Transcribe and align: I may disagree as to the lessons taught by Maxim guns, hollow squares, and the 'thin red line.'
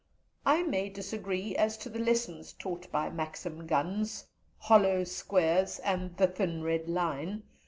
I 0.47 0.63
may 0.63 0.89
disagree 0.89 1.55
as 1.55 1.77
to 1.77 1.87
the 1.87 1.99
lessons 1.99 2.53
taught 2.53 2.91
by 2.91 3.11
Maxim 3.11 3.67
guns, 3.67 4.25
hollow 4.57 5.03
squares, 5.03 5.77
and 5.77 6.17
the 6.17 6.25
'thin 6.25 6.63
red 6.63 6.89
line.' 6.89 7.43